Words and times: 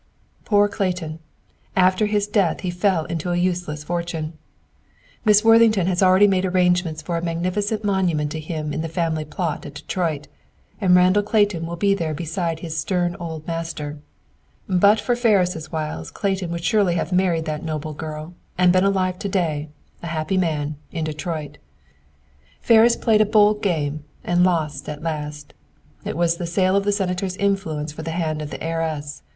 "Poor 0.45 0.67
Clayton! 0.67 1.19
After 1.75 2.07
his 2.07 2.25
death 2.25 2.61
he 2.61 2.71
fell 2.71 3.05
into 3.05 3.29
a 3.29 3.37
useless 3.37 3.83
fortune! 3.83 4.33
Miss 5.25 5.43
Worthington 5.45 5.85
has 5.85 6.01
already 6.01 6.25
made 6.27 6.43
arrangements 6.43 7.03
for 7.03 7.17
a 7.17 7.21
magnificent 7.21 7.83
monument 7.83 8.31
to 8.31 8.39
him 8.39 8.73
in 8.73 8.81
the 8.81 8.89
family 8.89 9.23
plot 9.23 9.63
at 9.63 9.75
Detroit, 9.75 10.27
and 10.81 10.95
Randall 10.95 11.21
Clayton 11.21 11.67
will 11.67 11.75
be 11.75 11.93
there 11.93 12.15
beside 12.15 12.61
his 12.61 12.75
stern 12.75 13.15
old 13.19 13.45
master. 13.45 13.99
But 14.67 14.99
for 14.99 15.15
Ferris' 15.15 15.71
wiles 15.71 16.09
Clayton 16.09 16.49
would 16.49 16.63
surely 16.63 16.95
have 16.95 17.11
married 17.11 17.45
that 17.45 17.61
noble 17.63 17.93
girl, 17.93 18.33
and 18.57 18.73
been 18.73 18.83
alive 18.83 19.19
to 19.19 19.29
day, 19.29 19.69
a 20.01 20.07
happy 20.07 20.35
man, 20.35 20.77
in 20.91 21.03
Detroit. 21.03 21.59
"Ferris 22.59 22.95
played 22.95 23.21
a 23.21 23.23
bold 23.27 23.61
game 23.61 24.03
and 24.23 24.43
lost 24.43 24.89
at 24.89 25.03
last. 25.03 25.53
It 26.03 26.17
was 26.17 26.37
the 26.37 26.47
sale 26.47 26.75
of 26.75 26.85
the 26.85 26.91
Senator's 26.91 27.37
influence 27.37 27.91
for 27.93 28.01
the 28.01 28.09
hand 28.17 28.41
of 28.41 28.49
the 28.49 28.63
heiress. 28.63 29.21